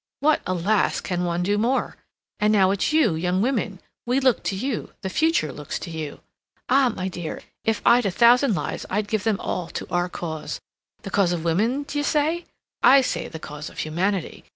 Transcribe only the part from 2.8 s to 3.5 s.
you young